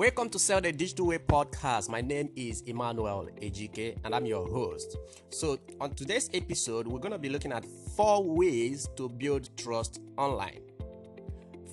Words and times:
Welcome 0.00 0.30
to 0.30 0.38
Sell 0.38 0.62
the 0.62 0.72
Digital 0.72 1.08
Way 1.08 1.18
podcast. 1.18 1.90
My 1.90 2.00
name 2.00 2.30
is 2.34 2.62
Emmanuel 2.62 3.28
Ejike 3.42 3.98
and 4.02 4.14
I'm 4.14 4.24
your 4.24 4.48
host. 4.48 4.96
So, 5.28 5.58
on 5.78 5.92
today's 5.92 6.30
episode, 6.32 6.86
we're 6.86 7.00
going 7.00 7.12
to 7.12 7.18
be 7.18 7.28
looking 7.28 7.52
at 7.52 7.66
four 7.94 8.24
ways 8.24 8.88
to 8.96 9.10
build 9.10 9.54
trust 9.58 10.00
online. 10.16 10.60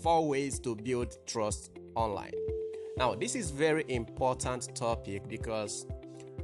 Four 0.04 0.28
ways 0.28 0.60
to 0.60 0.76
build 0.76 1.16
trust 1.26 1.72
online. 1.96 2.34
Now, 2.98 3.16
this 3.16 3.34
is 3.34 3.50
very 3.50 3.86
important 3.88 4.76
topic 4.76 5.30
because 5.30 5.86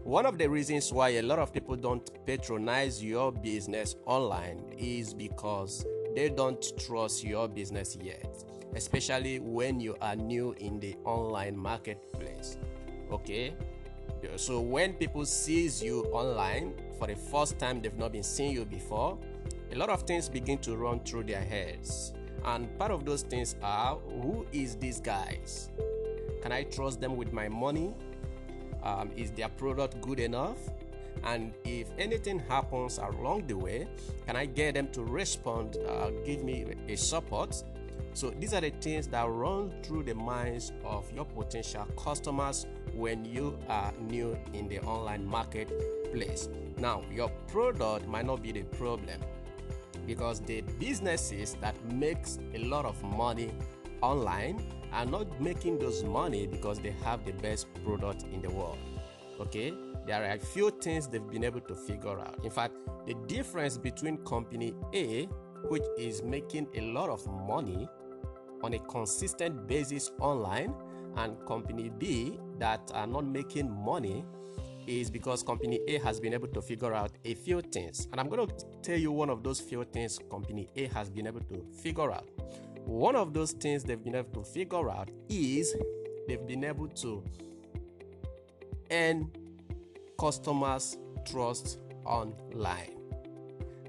one 0.04 0.26
of 0.26 0.38
the 0.38 0.50
reasons 0.50 0.94
why 0.94 1.10
a 1.10 1.22
lot 1.22 1.40
of 1.40 1.52
people 1.52 1.76
don't 1.76 2.10
patronize 2.26 3.04
your 3.04 3.34
business 3.34 3.98
online 4.06 4.64
is 4.78 5.14
because 5.14 5.86
they 6.16 6.30
don't 6.30 6.66
trust 6.80 7.26
your 7.26 7.50
business 7.50 7.98
yet 8.02 8.54
especially 8.76 9.40
when 9.40 9.80
you 9.80 9.96
are 10.02 10.16
new 10.16 10.54
in 10.60 10.80
the 10.80 10.96
online 11.06 11.58
marketplace 11.58 12.58
okay? 13.12 13.56
So 14.36 14.60
when 14.60 14.94
people 14.94 15.26
sees 15.26 15.84
you 15.84 16.06
online 16.12 16.74
for 16.98 17.08
the 17.08 17.16
first 17.16 17.60
time 17.60 17.82
they've 17.82 17.98
not 17.98 18.12
been 18.12 18.24
seeing 18.24 18.54
you 18.54 18.66
before 18.66 19.18
a 19.72 19.76
lot 19.76 19.90
of 19.90 20.04
things 20.04 20.30
begin 20.30 20.58
to 20.60 20.78
run 20.78 21.00
through 21.00 21.24
their 21.24 21.42
heads. 21.42 22.14
And 22.46 22.78
part 22.78 22.92
of 22.92 23.06
those 23.06 23.24
things 23.24 23.56
are 23.64 23.96
who 23.96 24.46
is 24.52 24.76
these 24.76 25.00
guys? 25.00 25.70
Can 26.42 26.52
i 26.52 26.64
trust 26.64 27.00
them 27.00 27.16
with 27.16 27.32
my 27.32 27.48
money? 27.48 27.94
Um, 28.84 29.12
is 29.16 29.32
their 29.32 29.50
product 29.50 30.02
good 30.02 30.20
enough? 30.20 30.58
And 31.24 31.54
if 31.64 31.88
anything 31.98 32.40
happens 32.40 32.98
along 32.98 33.48
the 33.48 33.54
way 33.54 33.88
can 34.26 34.36
i 34.36 34.46
get 34.46 34.74
them 34.74 34.88
to 34.90 35.04
respond 35.04 35.78
uh, 35.88 36.10
give 36.26 36.44
me 36.44 36.66
a 36.90 36.96
support 36.96 37.64
so 38.14 38.30
these 38.30 38.54
are 38.54 38.62
the 38.62 38.70
things 38.70 39.08
that 39.08 39.28
run 39.28 39.74
through 39.82 40.04
the 40.04 40.14
minds 40.14 40.72
of 40.86 41.12
your 41.14 41.26
potential 41.26 41.86
customers 41.98 42.68
when 42.94 43.26
you 43.26 43.58
are 43.70 43.92
new 44.00 44.38
in 44.54 44.68
the 44.68 44.80
online 44.82 45.26
marketplace. 45.26 46.48
Now, 46.78 47.04
your 47.12 47.30
product 47.48 48.08
might 48.08 48.26
not 48.26 48.44
be 48.44 48.52
the 48.52 48.64
problem 48.64 49.20
because 50.06 50.42
the 50.42 50.62
businesses 50.80 51.56
that 51.62 51.76
makes 51.92 52.40
a 52.54 52.60
lot 52.60 52.86
of 52.86 53.02
money 53.04 53.52
online 54.02 54.64
are 54.92 55.06
not 55.06 55.42
making 55.42 55.80
those 55.80 56.04
money 56.04 56.46
because 56.46 56.80
they 56.80 56.92
have 57.04 57.26
the 57.26 57.32
best 57.32 57.68
product 57.84 58.24
in 58.32 58.42
the 58.42 58.50
world. 58.50 58.78
Okay? 59.40 59.74
There 60.06 60.22
are 60.22 60.36
a 60.36 60.40
few 60.40 60.70
things 60.70 61.08
they've 61.08 61.26
been 61.32 61.44
able 61.44 61.62
to 61.62 61.74
figure 61.74 62.20
out. 62.20 62.40
In 62.44 62.52
fact, 62.52 62.74
the 63.08 63.16
difference 63.28 63.78
between 63.78 64.18
company 64.18 64.74
A, 64.94 65.28
which 65.70 65.84
is 65.98 66.24
making 66.24 66.68
a 66.76 66.82
lot 66.82 67.10
of 67.10 67.26
money 67.48 67.88
on 68.64 68.74
a 68.74 68.80
consistent 68.80 69.68
basis 69.68 70.12
online 70.20 70.74
and 71.18 71.38
company 71.46 71.90
B 71.90 72.40
that 72.60 72.92
are 72.94 73.08
not 73.08 73.26
making 73.26 73.70
money 73.70 74.26
is 74.88 75.10
because 75.10 75.44
company 75.44 75.80
A 75.88 75.98
has 76.00 76.20
been 76.20 76.34
able 76.34 76.48
to 76.50 76.62
figure 76.62 76.94
out 76.94 77.12
a 77.24 77.34
few 77.36 77.62
things. 77.62 78.08
And 78.12 78.20
I'm 78.20 78.30
going 78.30 78.48
to 78.48 78.54
tell 78.82 78.98
you 78.98 79.12
one 79.12 79.30
of 79.30 79.44
those 79.44 79.60
few 79.60 79.84
things 79.86 80.20
company 80.30 80.68
A 80.76 80.88
has 80.88 81.10
been 81.10 81.28
able 81.28 81.42
to 81.42 81.66
figure 81.82 82.12
out. 82.12 82.28
One 82.86 83.16
of 83.16 83.34
those 83.34 83.54
things 83.54 83.84
they've 83.84 84.04
been 84.04 84.16
able 84.16 84.44
to 84.44 84.50
figure 84.50 84.90
out 84.90 85.10
is 85.30 85.74
they've 86.28 86.46
been 86.46 86.64
able 86.64 86.88
to 86.90 87.24
earn 88.92 89.32
customers' 90.20 90.98
trust 91.26 91.80
online. 92.06 92.98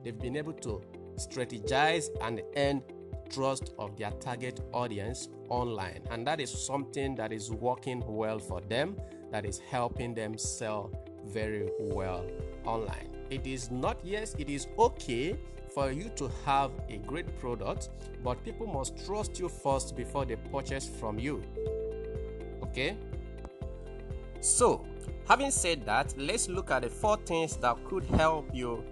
They've 0.02 0.18
been 0.18 0.36
able 0.36 0.52
to 0.52 0.82
strategize 1.16 2.08
and 2.20 2.42
earn 2.56 2.82
trust 3.30 3.72
of 3.78 3.96
their 3.96 4.10
target 4.12 4.60
audience 4.72 5.28
online. 5.48 6.00
And 6.10 6.26
that 6.26 6.40
is 6.40 6.50
something 6.50 7.14
that 7.16 7.32
is 7.32 7.50
working 7.50 8.02
well 8.06 8.38
for 8.38 8.60
them, 8.60 8.96
that 9.30 9.44
is 9.44 9.58
helping 9.58 10.14
them 10.14 10.38
sell 10.38 10.90
very 11.26 11.68
well 11.78 12.26
online. 12.64 13.10
It 13.30 13.46
is 13.46 13.70
not, 13.70 13.98
yes, 14.04 14.34
it 14.38 14.48
is 14.48 14.68
okay 14.78 15.38
for 15.74 15.90
you 15.90 16.10
to 16.16 16.30
have 16.44 16.70
a 16.88 16.98
great 16.98 17.38
product, 17.40 17.88
but 18.22 18.42
people 18.44 18.66
must 18.66 19.04
trust 19.04 19.38
you 19.40 19.48
first 19.48 19.96
before 19.96 20.24
they 20.24 20.36
purchase 20.36 20.88
from 21.00 21.18
you. 21.18 21.42
Okay? 22.62 22.96
So, 24.40 24.84
having 25.26 25.50
said 25.50 25.86
that, 25.86 26.14
let's 26.18 26.48
look 26.48 26.70
at 26.70 26.82
the 26.82 26.90
four 26.90 27.16
things 27.16 27.56
that 27.56 27.82
could 27.84 28.04
help 28.04 28.54
you 28.54 28.84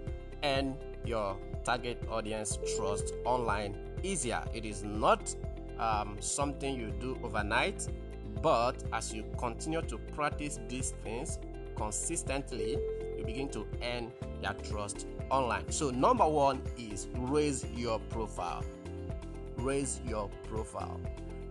earn 0.43 0.75
your 1.05 1.37
target 1.63 2.01
audience 2.09 2.57
trust 2.75 3.13
online 3.25 3.75
easier. 4.03 4.43
It 4.53 4.65
is 4.65 4.83
not 4.83 5.33
um, 5.79 6.17
something 6.19 6.79
you 6.79 6.91
do 6.99 7.17
overnight, 7.23 7.87
but 8.41 8.83
as 8.91 9.13
you 9.13 9.23
continue 9.37 9.81
to 9.81 9.97
practice 9.97 10.59
these 10.67 10.93
things 11.03 11.39
consistently, 11.75 12.77
you 13.17 13.25
begin 13.25 13.49
to 13.49 13.67
earn 13.83 14.11
their 14.41 14.53
trust 14.53 15.07
online. 15.29 15.69
So, 15.71 15.89
number 15.89 16.27
one 16.27 16.61
is 16.77 17.07
raise 17.15 17.65
your 17.75 17.99
profile. 17.99 18.63
Raise 19.57 20.01
your 20.07 20.29
profile. 20.49 20.99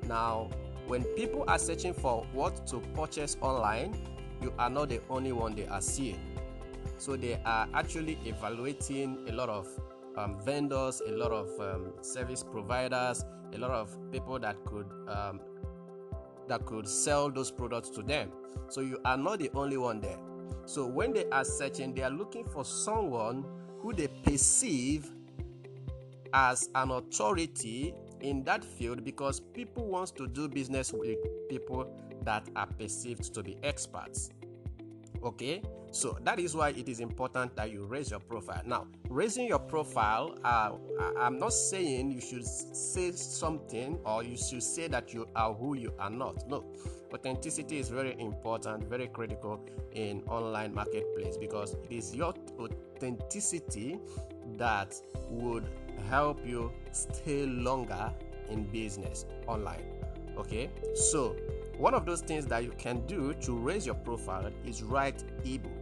Now, 0.07 0.51
when 0.87 1.05
people 1.17 1.45
are 1.49 1.59
searching 1.59 1.95
for 1.95 2.27
what 2.33 2.67
to 2.69 2.81
purchase 2.95 3.37
online, 3.41 3.97
you 4.41 4.53
are 4.59 4.71
not 4.71 4.89
the 4.89 5.01
only 5.09 5.33
one 5.33 5.55
they 5.55 5.67
are 5.67 5.81
seeing. 5.81 6.21
So, 6.99 7.17
they 7.17 7.41
are 7.45 7.69
actually 7.75 8.19
evaluating 8.25 9.27
a 9.29 9.33
lot 9.33 9.49
of 9.49 9.69
um, 10.17 10.39
vendors, 10.45 11.01
a 11.07 11.13
lot 11.13 11.33
of 11.33 11.49
um, 11.61 11.93
service 12.01 12.43
providers, 12.43 13.25
a 13.53 13.59
lot 13.59 13.71
of 13.71 13.97
people 14.11 14.39
that 14.39 14.57
could 14.65 14.87
um, 15.09 15.41
that 16.49 16.65
could 16.67 16.89
sell 16.89 17.31
those 17.31 17.51
products 17.51 17.89
to 17.91 18.03
them. 18.03 18.31
So 18.69 18.81
you 18.81 18.99
are 19.05 19.17
not 19.17 19.39
the 19.39 19.51
only 19.55 19.77
one 19.77 20.01
there. 20.01 20.19
So 20.65 20.87
when 20.87 21.13
they 21.13 21.27
are 21.31 21.45
searching, 21.45 21.95
they 21.95 22.03
are 22.03 22.11
looking 22.11 22.45
for 22.45 22.65
someone 22.65 23.45
who 23.81 23.93
they 23.93 24.09
perceive 24.25 25.11
as 26.33 26.69
an 26.75 26.91
authority 26.91 27.95
in 28.21 28.45
that 28.45 28.65
field 28.65 29.05
because 29.05 29.41
people 29.41 29.87
wants 29.87 30.11
to 30.13 30.27
do 30.27 30.49
business 30.49 30.93
with 30.93 31.19
people 31.49 31.91
that 32.25 32.49
are 32.57 32.67
perceived 32.67 33.35
to 33.35 33.43
be 33.43 33.57
experts. 33.63 34.31
Okay, 35.23 35.63
so 35.93 36.17
that 36.25 36.41
is 36.41 36.57
why 36.57 36.71
it 36.71 36.89
is 36.89 37.01
important 37.01 37.55
that 37.55 37.71
you 37.71 37.85
raise 37.85 38.11
your 38.11 38.21
profile. 38.21 38.63
Now, 38.65 38.87
raising 39.11 39.47
your 39.47 39.59
profile, 39.59 40.39
uh, 40.43 40.73
I'm 41.21 41.39
not 41.39 41.53
saying 41.53 42.11
you 42.11 42.21
should 42.21 42.47
say 42.47 43.13
something 43.13 43.99
or 44.05 44.25
you 44.25 44.39
should 44.39 44.63
say 44.63 44.89
that 44.89 45.13
you 45.13 45.29
are 45.37 45.53
who 45.53 45.77
you 45.77 45.93
are 45.99 46.09
not. 46.09 46.49
No, 46.49 46.65
authenticity 47.13 47.79
is 47.79 47.91
very 47.91 48.19
important, 48.19 48.89
very 48.89 49.09
critical 49.09 49.61
in 49.93 50.23
online 50.29 50.75
marketplace 50.75 51.37
because 51.37 51.75
it 51.75 51.93
is 51.93 52.15
your 52.15 52.33
authenticity 52.59 53.99
that 54.57 54.95
would 55.29 55.69
help 56.09 56.41
you 56.47 56.73
stay 56.93 57.45
longer 57.45 58.13
in 58.49 58.65
business 58.65 59.27
online. 59.47 59.85
Okay, 60.39 60.71
so 60.95 61.37
one 61.77 61.95
of 61.95 62.07
those 62.07 62.21
things 62.21 62.47
that 62.47 62.65
you 62.65 62.73
can 62.79 63.05
do 63.07 63.35
to 63.35 63.53
raise 63.53 63.85
your 63.85 63.95
profile 63.95 64.51
is 64.65 64.83
write 64.83 65.25
ebook. 65.45 65.82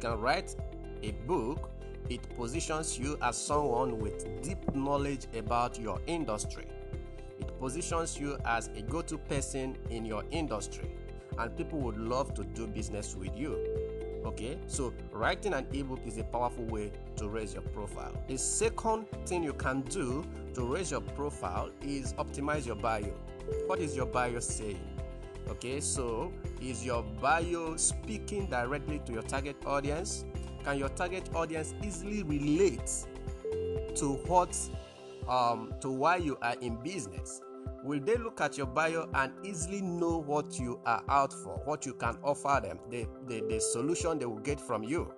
Can 0.00 0.20
write 0.20 0.54
a 1.02 1.10
book, 1.26 1.70
it 2.08 2.22
positions 2.36 2.98
you 2.98 3.18
as 3.20 3.36
someone 3.36 3.98
with 3.98 4.42
deep 4.42 4.58
knowledge 4.74 5.26
about 5.36 5.78
your 5.78 6.00
industry. 6.06 6.66
It 7.40 7.58
positions 7.58 8.18
you 8.18 8.38
as 8.44 8.68
a 8.68 8.82
go 8.82 9.02
to 9.02 9.18
person 9.18 9.76
in 9.90 10.04
your 10.04 10.24
industry, 10.30 10.90
and 11.36 11.56
people 11.56 11.80
would 11.80 11.98
love 11.98 12.32
to 12.34 12.44
do 12.44 12.66
business 12.66 13.16
with 13.16 13.36
you. 13.36 13.58
Okay, 14.24 14.58
so 14.66 14.92
writing 15.12 15.54
an 15.54 15.66
ebook 15.72 16.00
is 16.06 16.18
a 16.18 16.24
powerful 16.24 16.64
way 16.64 16.92
to 17.16 17.28
raise 17.28 17.54
your 17.54 17.62
profile. 17.62 18.12
The 18.28 18.36
second 18.36 19.06
thing 19.26 19.42
you 19.42 19.52
can 19.52 19.82
do 19.82 20.24
to 20.54 20.62
raise 20.62 20.90
your 20.90 21.00
profile 21.00 21.70
is 21.82 22.12
optimize 22.14 22.66
your 22.66 22.76
bio. 22.76 23.14
What 23.66 23.78
is 23.80 23.96
your 23.96 24.06
bio 24.06 24.40
saying? 24.40 24.80
Okay, 25.48 25.80
so 25.80 26.32
is 26.60 26.84
your 26.84 27.02
bio 27.20 27.76
speaking 27.76 28.46
directly 28.46 29.00
to 29.06 29.12
your 29.12 29.22
target 29.22 29.56
audience? 29.66 30.24
Can 30.64 30.78
your 30.78 30.88
target 30.90 31.28
audience 31.34 31.74
easily 31.84 32.22
relate 32.22 33.06
to 33.96 34.14
what 34.26 34.56
um, 35.28 35.74
to 35.80 35.90
why 35.90 36.16
you 36.16 36.36
are 36.42 36.56
in 36.60 36.76
business? 36.76 37.40
Will 37.84 38.00
they 38.00 38.16
look 38.16 38.40
at 38.40 38.58
your 38.58 38.66
bio 38.66 39.08
and 39.14 39.32
easily 39.44 39.80
know 39.80 40.18
what 40.18 40.58
you 40.58 40.80
are 40.84 41.02
out 41.08 41.32
for, 41.32 41.60
what 41.64 41.86
you 41.86 41.94
can 41.94 42.18
offer 42.24 42.60
them, 42.62 42.78
the, 42.90 43.06
the, 43.28 43.40
the 43.48 43.60
solution 43.60 44.18
they 44.18 44.26
will 44.26 44.40
get 44.40 44.60
from 44.60 44.82
you? 44.82 45.12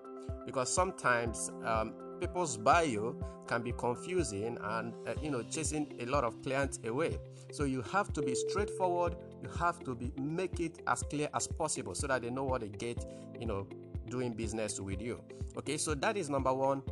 Because 0.44 0.72
sometimes 0.72 1.50
um, 1.64 1.94
people's 2.20 2.56
bio 2.56 3.16
can 3.46 3.62
be 3.62 3.72
confusing 3.72 4.58
and 4.62 4.94
uh, 5.06 5.14
you 5.22 5.30
know 5.30 5.42
chasing 5.42 5.92
a 6.00 6.06
lot 6.06 6.22
of 6.22 6.40
clients 6.42 6.78
away 6.84 7.18
so 7.50 7.64
you 7.64 7.82
have 7.82 8.12
to 8.12 8.22
be 8.22 8.34
straightforward 8.34 9.16
you 9.42 9.48
have 9.58 9.82
to 9.82 9.94
be 9.94 10.12
make 10.20 10.60
it 10.60 10.80
as 10.86 11.02
clear 11.04 11.28
as 11.34 11.46
possible 11.46 11.94
so 11.94 12.06
that 12.06 12.22
they 12.22 12.30
know 12.30 12.44
what 12.44 12.60
they 12.60 12.68
get 12.68 13.04
you 13.38 13.46
know 13.46 13.66
doing 14.08 14.32
business 14.32 14.78
with 14.78 15.00
you 15.00 15.20
okay 15.56 15.76
so 15.76 15.94
that 15.94 16.16
is 16.16 16.28
number 16.28 16.52
one 16.52 16.82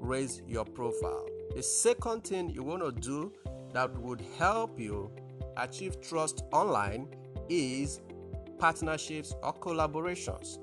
raise 0.00 0.42
your 0.46 0.64
profile 0.64 1.26
the 1.54 1.62
second 1.62 2.24
thing 2.24 2.48
you 2.48 2.62
want 2.62 2.82
to 2.82 2.92
do 3.00 3.32
that 3.72 3.92
would 3.98 4.22
help 4.38 4.78
you 4.78 5.10
achieve 5.56 6.00
trust 6.00 6.42
online 6.52 7.08
is 7.48 8.00
partnerships 8.58 9.34
or 9.42 9.54
collaborations. 9.54 10.58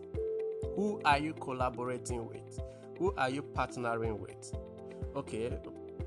Who 0.75 1.01
are 1.05 1.17
you 1.17 1.33
collaborating 1.33 2.27
with? 2.27 2.59
Who 2.97 3.13
are 3.17 3.29
you 3.29 3.41
partnering 3.41 4.19
with? 4.19 4.53
Okay, 5.15 5.57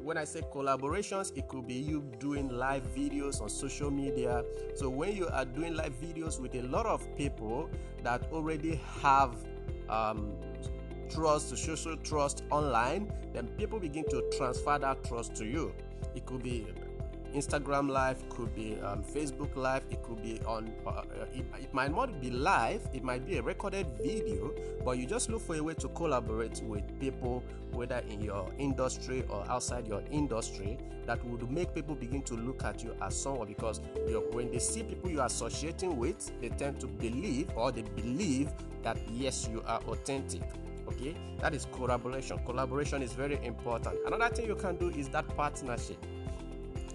when 0.01 0.17
I 0.17 0.25
say 0.25 0.41
collaborations, 0.41 1.37
it 1.37 1.49
could 1.49 1.67
be 1.67 1.75
you 1.75 2.03
doing 2.19 2.49
live 2.49 2.83
videos 2.95 3.43
on 3.43 3.49
social 3.49 3.91
media. 3.91 4.43
So 4.75 4.89
when 4.89 5.15
you 5.15 5.29
are 5.29 5.45
doing 5.45 5.75
live 5.75 5.93
videos 6.01 6.41
with 6.41 6.55
a 6.55 6.63
lot 6.63 6.87
of 6.87 7.07
people 7.17 7.69
that 8.03 8.23
already 8.33 8.81
have 9.03 9.35
um, 9.89 10.33
trust, 11.11 11.57
social 11.57 11.97
trust 11.99 12.43
online, 12.51 13.13
then 13.33 13.49
people 13.59 13.79
begin 13.79 14.05
to 14.09 14.23
transfer 14.37 14.79
that 14.79 15.05
trust 15.05 15.35
to 15.37 15.45
you. 15.45 15.75
It 16.15 16.25
could 16.27 16.43
be 16.43 16.67
Instagram 17.35 17.91
live, 17.91 18.29
could 18.29 18.55
be 18.55 18.79
um, 18.81 19.03
Facebook 19.03 19.55
live, 19.57 19.83
it 19.91 20.03
could 20.03 20.23
be 20.23 20.41
on, 20.47 20.73
uh, 20.87 21.03
it, 21.35 21.45
it, 21.61 21.75
might 21.75 21.95
not 21.95 22.21
be 22.21 22.31
live, 22.31 22.89
it 22.93 23.03
might 23.03 23.27
be 23.27 23.39
a 23.39 23.43
recorded 23.43 23.87
video, 24.03 24.53
but 24.85 24.99
you 24.99 25.07
just 25.07 25.31
look 25.31 25.43
for 25.43 25.57
a 25.57 25.63
way 25.63 25.75
to 25.75 25.89
collaborate 25.89 26.63
with 26.63 26.83
people, 27.01 27.43
whether 27.73 28.03
in 28.09 28.21
your 28.21 28.51
industry 28.59 29.25
or 29.29 29.45
outside 29.49 29.87
your 29.87 30.03
industry, 30.11 30.79
that 31.07 31.23
would 31.25 31.51
make 31.51 31.75
people 31.75 31.95
begin 31.95 32.23
to 32.23 32.35
look 32.35 32.65
at 32.65 32.83
you 32.83 32.95
as 33.03 33.21
someone 33.21 33.49
because 33.49 33.81
when 34.33 34.51
they 34.51 34.59
see 34.59 34.83
people 34.83 35.11
you 35.11 35.21
are 35.21 35.27
associating 35.27 35.97
with, 35.97 36.31
they 36.41 36.49
tend 36.51 36.79
to 36.81 36.87
believe 36.87 37.51
or 37.57 37.73
they 37.73 37.83
believe 37.83 38.51
that 38.83 38.99
yes, 39.11 39.49
you 39.51 39.63
are 39.67 39.81
authentic 39.89 40.43
okay? 40.89 41.15
That 41.41 41.55
is 41.55 41.67
collaboration. 41.73 42.39
Collaboration 42.45 43.03
is 43.03 43.13
very 43.13 43.39
important. 43.45 43.99
Another 44.07 44.35
thing 44.35 44.47
you 44.47 44.55
can 44.55 44.77
do 44.77 44.89
is 44.91 45.09
that 45.11 45.29
partnership 45.37 45.99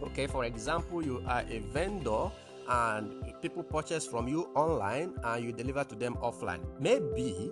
okay 0.04 0.28
for 0.28 0.46
example 0.46 1.04
you 1.04 1.24
are 1.28 1.44
a 1.50 1.60
vendor 1.72 2.30
and 2.70 3.34
people 3.42 3.64
purchase 3.64 4.06
from 4.06 4.28
you 4.28 4.50
online 4.56 5.14
and 5.24 5.44
you 5.44 5.52
deliver 5.52 5.84
to 5.84 5.96
them 5.96 6.16
offline. 6.16 6.62
Maybe 6.80 7.52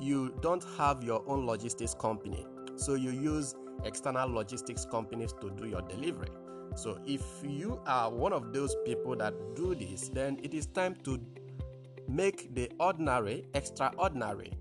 you 0.00 0.34
don't 0.40 0.64
have 0.76 1.04
your 1.04 1.22
own 1.26 1.46
logistics 1.46 1.94
company 1.94 2.46
so 2.76 2.94
you 2.94 3.10
use 3.10 3.54
external 3.84 4.28
logistics 4.28 4.84
companies 4.84 5.32
to 5.40 5.50
do 5.50 5.68
your 5.68 5.82
delivery. 5.82 6.30
So 6.74 6.98
if 7.06 7.22
you 7.42 7.80
are 7.86 8.10
one 8.10 8.32
of 8.32 8.52
those 8.52 8.74
people 8.84 9.14
that 9.16 9.34
do 9.54 9.74
this 9.74 10.08
then 10.08 10.40
it 10.42 10.54
is 10.54 10.66
time 10.66 10.96
to 11.04 11.20
make 12.08 12.54
the 12.54 12.70
ordinary 12.80 13.44
extraordinary. 13.54 14.52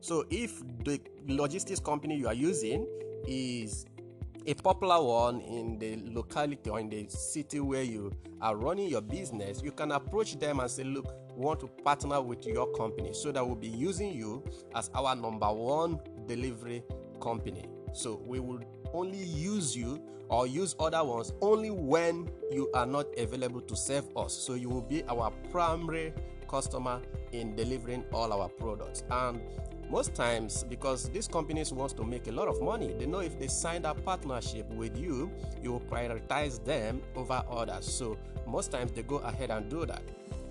So 0.00 0.24
if 0.30 0.62
the 0.84 1.00
logistics 1.26 1.80
company 1.80 2.16
you 2.16 2.28
are 2.28 2.34
using 2.34 2.86
is 3.26 3.86
a 4.46 4.54
popular 4.54 5.02
one 5.02 5.40
in 5.40 5.78
the 5.78 5.98
locality 6.12 6.70
or 6.70 6.78
in 6.78 6.88
the 6.88 7.06
city 7.08 7.60
where 7.60 7.82
you 7.82 8.12
are 8.40 8.56
running 8.56 8.88
your 8.88 9.00
business, 9.00 9.60
you 9.62 9.72
can 9.72 9.92
approach 9.92 10.38
them 10.38 10.60
and 10.60 10.70
say, 10.70 10.84
Look, 10.84 11.12
we 11.34 11.44
want 11.44 11.60
to 11.60 11.66
partner 11.66 12.20
with 12.20 12.46
your 12.46 12.72
company 12.72 13.12
so 13.12 13.32
that 13.32 13.44
we'll 13.44 13.56
be 13.56 13.68
using 13.68 14.12
you 14.12 14.44
as 14.74 14.90
our 14.94 15.16
number 15.16 15.52
one 15.52 15.98
delivery 16.26 16.82
company. 17.20 17.64
So 17.92 18.22
we 18.24 18.40
will 18.40 18.60
only 18.92 19.18
use 19.24 19.76
you 19.76 20.00
or 20.28 20.46
use 20.46 20.74
other 20.78 21.02
ones 21.02 21.32
only 21.40 21.70
when 21.70 22.28
you 22.50 22.70
are 22.74 22.86
not 22.86 23.06
available 23.18 23.60
to 23.62 23.76
serve 23.76 24.04
us. 24.16 24.32
So 24.32 24.54
you 24.54 24.68
will 24.68 24.82
be 24.82 25.02
our 25.04 25.30
primary 25.50 26.12
customer 26.48 27.00
in 27.32 27.56
delivering 27.56 28.04
all 28.12 28.32
our 28.32 28.48
products. 28.48 29.02
And 29.10 29.40
most 29.90 30.14
times 30.14 30.64
because 30.64 31.08
these 31.10 31.28
companies 31.28 31.72
want 31.72 31.96
to 31.96 32.04
make 32.04 32.26
a 32.26 32.32
lot 32.32 32.48
of 32.48 32.60
money 32.60 32.92
they 32.98 33.06
know 33.06 33.20
if 33.20 33.38
they 33.38 33.46
sign 33.46 33.84
a 33.84 33.94
partnership 33.94 34.68
with 34.70 34.96
you 34.96 35.30
you 35.62 35.72
will 35.72 35.80
prioritize 35.80 36.64
them 36.64 37.02
over 37.14 37.42
others. 37.50 37.86
So 37.86 38.18
most 38.46 38.72
times 38.72 38.92
they 38.92 39.02
go 39.02 39.16
ahead 39.18 39.50
and 39.50 39.68
do 39.68 39.86
that. 39.86 40.02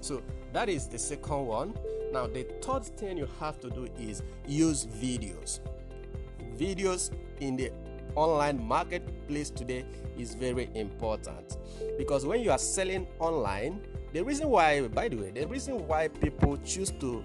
So 0.01 0.21
that 0.53 0.69
is 0.69 0.87
the 0.87 0.99
second 0.99 1.45
one. 1.45 1.73
Now 2.11 2.27
the 2.27 2.43
third 2.61 2.85
thing 2.85 3.17
you 3.17 3.27
have 3.39 3.59
to 3.59 3.69
do 3.69 3.87
is 3.99 4.23
use 4.47 4.85
videos. 4.85 5.59
Videos 6.57 7.11
in 7.39 7.57
the 7.57 7.71
online 8.15 8.63
marketplace 8.63 9.49
today 9.49 9.85
is 10.17 10.35
very 10.35 10.69
important. 10.73 11.57
Because 11.97 12.25
when 12.25 12.41
you 12.41 12.51
are 12.51 12.57
selling 12.57 13.07
online 13.19 13.81
the 14.13 14.23
reason 14.23 14.47
why 14.47 14.87
by 14.87 15.09
the 15.09 15.17
way 15.17 15.29
the 15.31 15.45
reason 15.45 15.85
why 15.87 16.07
people 16.07 16.55
choose 16.57 16.89
to 16.89 17.21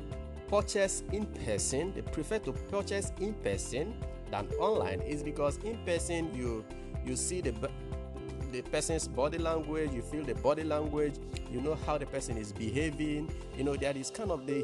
purchase 0.50 1.04
in 1.12 1.26
person, 1.26 1.92
they 1.94 2.02
prefer 2.02 2.38
to 2.40 2.52
purchase 2.52 3.12
in 3.20 3.32
person 3.34 3.94
than 4.30 4.46
online 4.58 5.00
is 5.00 5.22
because 5.22 5.58
in 5.58 5.78
person 5.86 6.34
you 6.34 6.64
you 7.06 7.16
see 7.16 7.40
the 7.40 7.54
the 8.52 8.62
person's 8.62 9.06
body 9.06 9.38
language, 9.38 9.92
you 9.92 10.02
feel 10.02 10.24
the 10.24 10.34
body 10.34 10.64
language, 10.64 11.14
you 11.52 11.60
know 11.60 11.76
how 11.86 11.96
the 11.96 12.06
person 12.06 12.36
is 12.36 12.52
behaving, 12.52 13.32
you 13.56 13.62
know 13.62 13.76
that 13.76 13.96
is 13.96 14.10
kind 14.10 14.30
of 14.30 14.44
the 14.46 14.62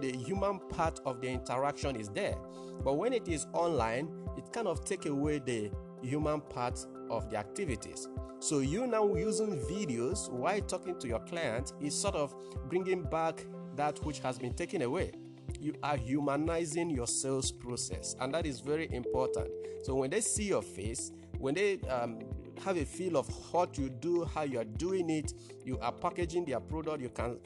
the 0.00 0.12
human 0.16 0.58
part 0.70 1.00
of 1.06 1.20
the 1.20 1.28
interaction 1.28 1.96
is 1.96 2.08
there. 2.08 2.34
But 2.82 2.94
when 2.94 3.12
it 3.12 3.28
is 3.28 3.46
online, 3.52 4.08
it 4.36 4.52
kind 4.52 4.66
of 4.66 4.84
take 4.84 5.06
away 5.06 5.38
the 5.38 5.70
human 6.02 6.40
part 6.40 6.84
of 7.08 7.30
the 7.30 7.36
activities. 7.36 8.08
So 8.40 8.58
you 8.58 8.86
now 8.86 9.14
using 9.14 9.58
videos 9.60 10.30
while 10.30 10.60
talking 10.60 10.98
to 10.98 11.08
your 11.08 11.20
client 11.20 11.72
is 11.80 11.94
sort 11.94 12.16
of 12.16 12.34
bringing 12.68 13.04
back 13.04 13.46
that 13.76 14.04
which 14.04 14.20
has 14.20 14.38
been 14.38 14.54
taken 14.54 14.82
away. 14.82 15.12
You 15.60 15.74
are 15.82 15.96
humanizing 15.96 16.90
your 16.90 17.06
sales 17.06 17.52
process, 17.52 18.16
and 18.20 18.32
that 18.34 18.46
is 18.46 18.60
very 18.60 18.88
important. 18.92 19.48
So 19.84 19.94
when 19.94 20.10
they 20.10 20.20
see 20.20 20.44
your 20.44 20.62
face, 20.62 21.12
when 21.38 21.54
they 21.54 21.80
um, 21.88 22.20
have 22.64 22.76
a 22.76 22.84
feel 22.84 23.16
of 23.16 23.28
what 23.52 23.76
you 23.76 23.90
do, 23.90 24.24
how 24.24 24.42
you 24.42 24.58
are 24.60 24.64
doing 24.64 25.10
it, 25.10 25.32
you 25.64 25.78
are 25.80 25.92
packaging 25.92 26.44
their 26.44 26.60
product, 26.60 27.02
you 27.02 27.10
can 27.10 27.38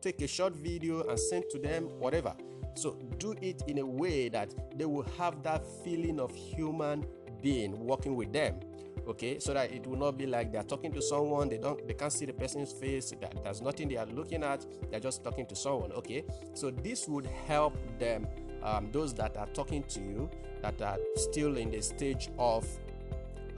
take 0.00 0.20
a 0.22 0.26
short 0.26 0.54
video 0.54 1.02
and 1.08 1.18
send 1.18 1.44
to 1.50 1.58
them, 1.58 1.84
whatever. 1.98 2.34
So 2.74 2.98
do 3.18 3.34
it 3.40 3.62
in 3.68 3.78
a 3.78 3.86
way 3.86 4.28
that 4.28 4.54
they 4.78 4.84
will 4.84 5.06
have 5.18 5.42
that 5.42 5.64
feeling 5.84 6.20
of 6.20 6.34
human 6.34 7.06
being 7.42 7.78
working 7.78 8.16
with 8.16 8.32
them 8.32 8.60
okay? 9.06 9.38
So 9.38 9.54
that 9.54 9.72
it 9.72 9.86
will 9.86 9.98
not 9.98 10.18
be 10.18 10.26
like 10.26 10.52
they're 10.52 10.62
talking 10.62 10.92
to 10.92 11.02
someone 11.02 11.48
they 11.48 11.58
don't 11.58 11.86
they 11.86 11.94
can't 11.94 12.12
see 12.12 12.26
the 12.26 12.32
person's 12.32 12.72
face 12.72 13.12
that 13.20 13.34
there's 13.42 13.62
nothing 13.62 13.88
they 13.88 13.96
are 13.96 14.06
looking 14.06 14.42
at 14.42 14.64
they're 14.90 15.00
just 15.00 15.22
talking 15.24 15.46
to 15.46 15.56
someone 15.56 15.92
okay? 15.92 16.24
So 16.54 16.70
this 16.70 17.08
would 17.08 17.26
help 17.46 17.76
them 17.98 18.26
um, 18.62 18.90
those 18.92 19.14
that 19.14 19.36
are 19.36 19.46
talking 19.48 19.84
to 19.84 20.00
you 20.00 20.30
that 20.62 20.80
are 20.82 20.98
still 21.16 21.56
in 21.56 21.70
the 21.70 21.80
stage 21.80 22.30
of 22.38 22.66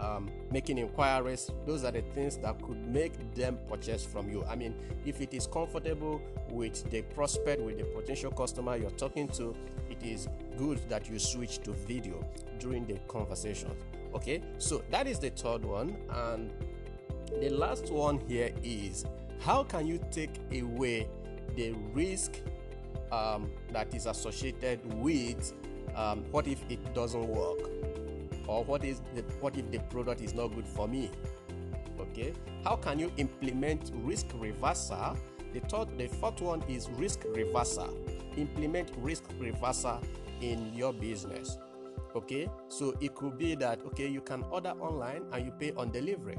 um, 0.00 0.31
making 0.53 0.79
inquiries 0.79 1.51
those 1.67 1.85
are 1.85 1.91
the 1.91 2.03
things 2.15 2.37
that 2.39 2.61
could 2.62 2.87
make 2.87 3.35
them 3.35 3.59
purchase 3.69 4.05
from 4.05 4.31
you. 4.31 4.44
I 4.49 4.55
mean 4.55 4.75
if 5.05 5.21
it 5.21 5.35
is 5.35 5.47
comfortable 5.47 6.20
with 6.51 6.89
the 6.91 7.03
prospect 7.03 7.61
with 7.63 7.79
the 7.79 7.84
potential 7.84 8.31
customer 8.31 8.77
you're 8.77 8.91
talking 8.91 9.29
to 9.29 9.55
it 9.91 10.03
is 10.03 10.29
good 10.56 10.79
that 10.89 11.08
you 11.08 11.19
switch 11.19 11.58
to 11.61 11.72
video 11.72 12.25
during 12.58 12.87
the 12.87 12.99
conversation 13.08 13.70
okay 14.15 14.43
so 14.58 14.82
that 14.91 15.06
is 15.06 15.19
the 15.19 15.31
third 15.31 15.65
one 15.65 15.96
and 16.27 16.50
the 17.41 17.50
last 17.50 17.91
one 17.91 18.19
here 18.29 18.53
is 18.62 19.05
how 19.41 19.62
can 19.62 19.86
you 19.86 20.00
take 20.10 20.41
away 20.53 21.06
the 21.56 21.72
risk 21.93 22.36
um, 23.12 23.50
that 23.72 23.93
is 23.94 24.06
associated 24.06 24.81
with 24.94 25.53
um, 25.94 26.24
what 26.31 26.46
if 26.46 26.60
it 26.69 26.94
doesn't 26.94 27.27
work? 27.27 27.58
Or 28.46 28.65
what 28.65 28.84
is 28.84 29.03
the 29.15 29.22
what 29.41 29.56
if 29.56 29.70
the 29.70 29.79
product 29.91 30.20
is 30.20 30.34
not 30.34 30.48
good 30.55 30.67
for 30.67 30.88
me? 30.88 31.10
Okay 32.00 32.32
how 32.65 32.77
can 32.77 32.98
you 32.98 33.10
implement 33.17 33.93
risk 34.05 34.27
reversal 34.34 35.17
the 35.53 35.60
third 35.60 35.96
the 35.96 36.06
fourth 36.06 36.41
one 36.41 36.62
is 36.69 36.88
risk 36.91 37.24
reversal 37.34 37.96
implement 38.36 38.91
risk 38.98 39.24
reversal 39.38 40.00
in 40.41 40.72
your 40.74 40.93
business 40.93 41.58
okay? 42.14 42.48
So 42.69 42.94
it 43.00 43.14
could 43.14 43.38
be 43.38 43.55
that 43.56 43.81
okay 43.86 44.08
you 44.08 44.20
can 44.20 44.43
order 44.50 44.70
online 44.81 45.24
and 45.32 45.44
you 45.44 45.52
pay 45.52 45.72
on 45.72 45.90
delivery. 45.90 46.38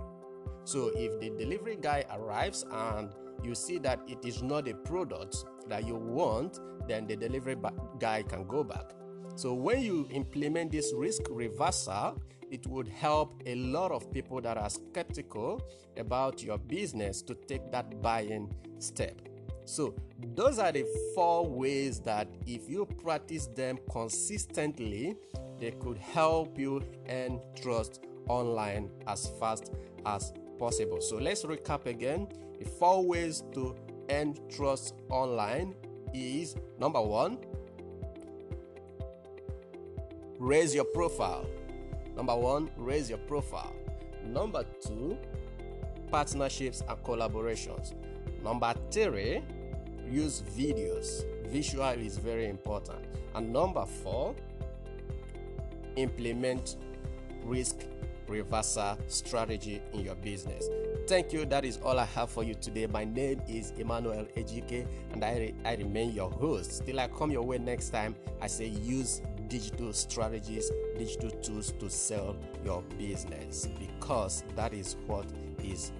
So 0.64 0.92
if 0.96 1.20
the 1.20 1.30
delivery 1.38 1.78
guy 1.82 2.06
arrives 2.12 2.66
and 2.72 3.10
you 3.44 3.56
see 3.56 3.78
that 3.80 4.00
it 4.08 4.26
is 4.26 4.44
not 4.44 4.68
a 4.68 4.74
product 4.74 5.46
that 5.68 5.88
you 5.88 5.96
want 5.96 6.60
then 6.88 7.08
the 7.08 7.16
delivery 7.16 7.56
guy 8.00 8.24
can 8.24 8.46
go 8.46 8.64
back. 8.64 8.92
So 9.36 9.54
when 9.54 9.82
you 9.82 10.08
implement 10.12 10.72
this 10.72 10.94
risk 10.96 11.22
reversal 11.30 12.22
it 12.52 12.66
would 12.68 12.88
help 12.88 13.42
a 13.46 13.56
lot 13.56 13.92
of 13.92 14.12
people 14.12 14.42
that 14.42 14.58
are 14.58 14.70
skeptical 14.70 15.62
about 15.98 16.42
your 16.42 16.58
business 16.58 17.22
to 17.22 17.36
take 17.48 17.72
that 17.72 18.02
buying 18.02 18.52
step 18.80 19.29
so, 19.70 19.94
those 20.34 20.58
are 20.58 20.72
the 20.72 20.84
four 21.14 21.48
ways 21.48 22.00
that 22.00 22.28
if 22.48 22.68
you 22.68 22.88
practice 23.04 23.46
them 23.46 23.78
consistently, 23.92 25.16
they 25.60 25.70
could 25.70 26.00
help 26.00 26.58
you 26.58 26.82
earn 27.08 27.40
trust 27.62 28.02
online 28.28 28.90
as 29.06 29.32
fast 29.40 29.72
as 30.08 30.34
possible. 30.58 31.00
So, 31.02 31.18
let's 31.18 31.44
recap 31.44 31.86
again. 31.86 32.30
The 32.58 32.66
four 32.66 33.06
ways 33.06 33.44
to 33.54 33.76
earn 34.10 34.34
trust 34.50 34.96
online 35.08 35.76
is 36.16 36.56
number 36.80 37.00
one, 37.00 37.38
raise 40.40 40.74
your 40.74 40.86
profile. 40.86 41.48
Number 42.16 42.36
one, 42.36 42.72
raise 42.76 43.08
your 43.08 43.20
profile. 43.20 43.76
Number 44.26 44.66
two, 44.82 45.16
partnerships 46.10 46.82
and 46.90 46.98
collaborations. 47.04 47.94
Number 48.44 48.74
three, 48.90 49.44
use 50.12 50.44
videos. 50.58 51.26
Visual 51.48 52.00
is 52.00 52.18
very 52.18 52.48
important. 52.48 53.06
And 53.36 53.52
number 53.52 53.86
four, 53.86 54.36
implement 55.96 56.78
risk 57.44 57.78
reversal 58.28 58.98
strategy 59.08 59.82
in 59.94 60.02
your 60.02 60.16
business. 60.16 60.68
Thank 61.08 61.34
you. 61.34 61.46
That 61.46 61.66
is 61.66 61.78
all 61.78 61.98
I 61.98 62.06
have 62.06 62.30
for 62.30 62.44
you 62.44 62.54
today. 62.54 62.86
My 62.86 63.04
name 63.04 63.42
is 63.48 63.74
Emmanuel 63.78 64.28
Ejike, 64.38 64.88
and 65.12 65.26
I, 65.26 65.54
I 65.66 65.76
remain 65.76 66.14
your 66.14 66.30
host. 66.30 66.86
Till 66.86 67.00
I 67.00 67.08
come 67.08 67.32
your 67.32 67.42
way 67.42 67.58
next 67.58 67.90
time, 67.90 68.16
I 68.40 68.48
say 68.48 68.68
use 68.68 69.22
digital 69.48 69.92
strategies, 69.94 70.72
digital 70.98 71.32
tools 71.32 71.74
to 71.80 71.90
sell 71.90 72.38
your 72.64 72.84
business 73.00 73.68
because 73.80 74.44
that 74.56 74.74
is 74.74 74.96
what 75.08 75.26
is 75.64 75.92